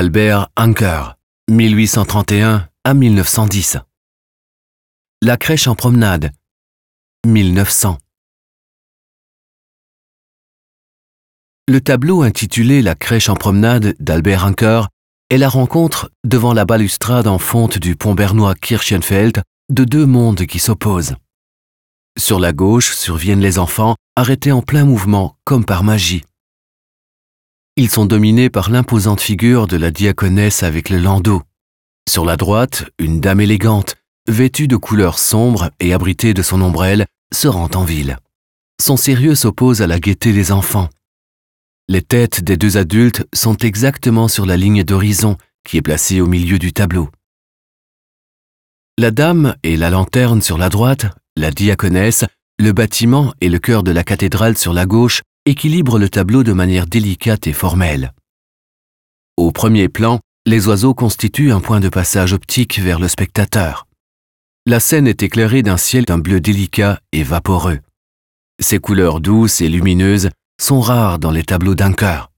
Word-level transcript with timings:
Albert 0.00 0.46
Anker, 0.54 1.16
1831 1.50 2.68
à 2.84 2.94
1910. 2.94 3.78
La 5.22 5.36
crèche 5.36 5.66
en 5.66 5.74
promenade, 5.74 6.30
1900. 7.26 7.98
Le 11.66 11.80
tableau 11.80 12.22
intitulé 12.22 12.80
La 12.80 12.94
crèche 12.94 13.28
en 13.28 13.34
promenade 13.34 13.96
d'Albert 13.98 14.44
Anker 14.44 14.88
est 15.30 15.36
la 15.36 15.48
rencontre 15.48 16.12
devant 16.24 16.52
la 16.52 16.64
balustrade 16.64 17.26
en 17.26 17.38
fonte 17.38 17.78
du 17.78 17.96
pont 17.96 18.14
bernois 18.14 18.54
Kirchenfeld 18.54 19.42
de 19.68 19.84
deux 19.84 20.06
mondes 20.06 20.46
qui 20.46 20.60
s'opposent. 20.60 21.16
Sur 22.16 22.38
la 22.38 22.52
gauche 22.52 22.94
surviennent 22.94 23.40
les 23.40 23.58
enfants, 23.58 23.96
arrêtés 24.14 24.52
en 24.52 24.62
plein 24.62 24.84
mouvement, 24.84 25.36
comme 25.42 25.64
par 25.64 25.82
magie. 25.82 26.22
Ils 27.80 27.88
sont 27.88 28.06
dominés 28.06 28.50
par 28.50 28.70
l'imposante 28.70 29.20
figure 29.20 29.68
de 29.68 29.76
la 29.76 29.92
diaconesse 29.92 30.64
avec 30.64 30.90
le 30.90 30.98
landau. 30.98 31.44
Sur 32.10 32.24
la 32.24 32.36
droite, 32.36 32.90
une 32.98 33.20
dame 33.20 33.40
élégante, 33.40 33.94
vêtue 34.26 34.66
de 34.66 34.76
couleurs 34.76 35.20
sombres 35.20 35.70
et 35.78 35.92
abritée 35.92 36.34
de 36.34 36.42
son 36.42 36.60
ombrelle, 36.60 37.06
se 37.32 37.46
rend 37.46 37.68
en 37.76 37.84
ville. 37.84 38.18
Son 38.82 38.96
sérieux 38.96 39.36
s'oppose 39.36 39.80
à 39.80 39.86
la 39.86 40.00
gaieté 40.00 40.32
des 40.32 40.50
enfants. 40.50 40.88
Les 41.86 42.02
têtes 42.02 42.42
des 42.42 42.56
deux 42.56 42.78
adultes 42.78 43.24
sont 43.32 43.56
exactement 43.58 44.26
sur 44.26 44.44
la 44.44 44.56
ligne 44.56 44.82
d'horizon 44.82 45.36
qui 45.64 45.76
est 45.76 45.82
placée 45.82 46.20
au 46.20 46.26
milieu 46.26 46.58
du 46.58 46.72
tableau. 46.72 47.10
La 48.98 49.12
dame 49.12 49.54
et 49.62 49.76
la 49.76 49.90
lanterne 49.90 50.42
sur 50.42 50.58
la 50.58 50.68
droite, 50.68 51.06
la 51.36 51.52
diaconesse, 51.52 52.24
le 52.58 52.72
bâtiment 52.72 53.32
et 53.40 53.48
le 53.48 53.60
cœur 53.60 53.84
de 53.84 53.92
la 53.92 54.02
cathédrale 54.02 54.58
sur 54.58 54.72
la 54.72 54.84
gauche 54.84 55.22
équilibrent 55.48 55.98
le 55.98 56.08
tableau 56.08 56.42
de 56.42 56.52
manière 56.52 56.86
délicate 56.86 57.46
et 57.46 57.52
formelle. 57.52 58.12
Au 59.36 59.50
premier 59.52 59.88
plan, 59.88 60.20
les 60.46 60.66
oiseaux 60.66 60.94
constituent 60.94 61.52
un 61.52 61.60
point 61.60 61.80
de 61.80 61.88
passage 61.88 62.32
optique 62.32 62.78
vers 62.78 62.98
le 62.98 63.08
spectateur. 63.08 63.86
La 64.66 64.80
scène 64.80 65.06
est 65.06 65.22
éclairée 65.22 65.62
d'un 65.62 65.76
ciel 65.76 66.04
d'un 66.04 66.18
bleu 66.18 66.40
délicat 66.40 67.00
et 67.12 67.22
vaporeux. 67.22 67.80
Ces 68.60 68.78
couleurs 68.78 69.20
douces 69.20 69.60
et 69.60 69.68
lumineuses 69.68 70.30
sont 70.60 70.80
rares 70.80 71.18
dans 71.18 71.30
les 71.30 71.44
tableaux 71.44 71.74
d'un. 71.74 72.30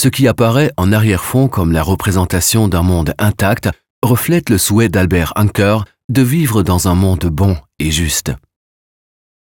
Ce 0.00 0.08
qui 0.08 0.26
apparaît 0.26 0.72
en 0.76 0.92
arrière-fond 0.92 1.48
comme 1.48 1.72
la 1.72 1.82
représentation 1.82 2.68
d'un 2.68 2.82
monde 2.82 3.14
intact 3.18 3.68
reflète 4.02 4.48
le 4.48 4.58
souhait 4.58 4.88
d'Albert 4.88 5.32
Anker 5.36 5.84
de 6.08 6.22
vivre 6.22 6.62
dans 6.62 6.88
un 6.88 6.94
monde 6.94 7.26
bon 7.26 7.56
et 7.78 7.90
juste. 7.90 8.32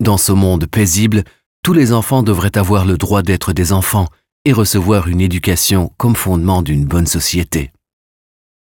Dans 0.00 0.18
ce 0.18 0.32
monde 0.32 0.66
paisible, 0.66 1.24
tous 1.64 1.72
les 1.72 1.94
enfants 1.94 2.22
devraient 2.22 2.58
avoir 2.58 2.84
le 2.84 2.98
droit 2.98 3.22
d'être 3.22 3.54
des 3.54 3.72
enfants 3.72 4.08
et 4.44 4.52
recevoir 4.52 5.08
une 5.08 5.22
éducation 5.22 5.90
comme 5.96 6.14
fondement 6.14 6.60
d'une 6.60 6.84
bonne 6.84 7.06
société. 7.06 7.72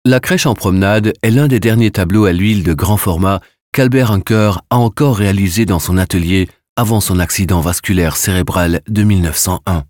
La 0.04 0.20
crèche 0.20 0.46
en 0.46 0.54
promenade 0.54 1.12
est 1.22 1.32
l'un 1.32 1.48
des 1.48 1.58
derniers 1.58 1.90
tableaux 1.90 2.26
à 2.26 2.32
l'huile 2.32 2.62
de 2.62 2.72
grand 2.72 2.96
format 2.96 3.40
qu'Albert 3.72 4.12
Anker 4.12 4.62
a 4.70 4.76
encore 4.76 5.16
réalisé 5.16 5.66
dans 5.66 5.80
son 5.80 5.98
atelier 5.98 6.48
avant 6.76 7.00
son 7.00 7.18
accident 7.18 7.60
vasculaire 7.60 8.16
cérébral 8.16 8.80
de 8.88 9.02
1901. 9.02 9.82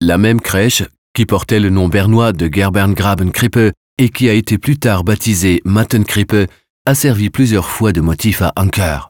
La 0.00 0.16
même 0.16 0.40
crèche, 0.40 0.82
qui 1.12 1.26
portait 1.26 1.60
le 1.60 1.68
nom 1.68 1.88
bernois 1.88 2.32
de 2.32 2.48
Gerberngrabenkrippe 2.50 3.74
et 3.98 4.08
qui 4.08 4.30
a 4.30 4.32
été 4.32 4.56
plus 4.56 4.78
tard 4.78 5.04
baptisée 5.04 5.60
Mattenkrippe, 5.66 6.48
a 6.86 6.94
servi 6.94 7.28
plusieurs 7.28 7.68
fois 7.68 7.92
de 7.92 8.00
motif 8.00 8.40
à 8.40 8.54
Anker. 8.56 9.09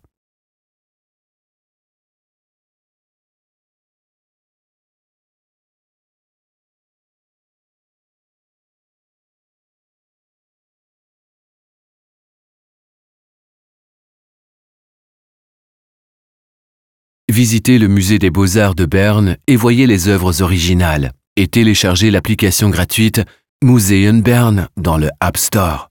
Visitez 17.31 17.79
le 17.79 17.87
musée 17.87 18.19
des 18.19 18.29
beaux-arts 18.29 18.75
de 18.75 18.87
Berne 18.87 19.37
et 19.47 19.55
voyez 19.55 19.87
les 19.87 20.09
œuvres 20.09 20.43
originales 20.43 21.13
et 21.37 21.47
téléchargez 21.47 22.11
l'application 22.11 22.71
gratuite 22.71 23.23
Museum 23.63 24.21
Bern 24.21 24.67
dans 24.77 24.99
le 24.99 25.11
App 25.21 25.37
Store. 25.37 25.90